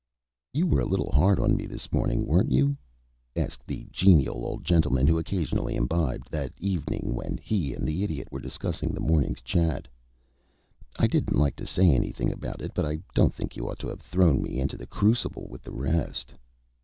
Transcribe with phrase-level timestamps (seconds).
[0.51, 2.75] "You were a little hard on me this morning, weren't you?"
[3.35, 8.27] asked the genial old gentleman who occasionally imbibed, that evening, when he and the Idiot
[8.31, 9.87] were discussing the morning's chat.
[10.97, 13.89] "I didn't like to say anything about it, but I don't think you ought to
[13.89, 16.33] have thrown me into the crucible with the rest."